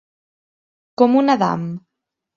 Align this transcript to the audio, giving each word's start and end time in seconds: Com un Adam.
Com 1.03 1.19
un 1.21 1.35
Adam. 1.37 1.71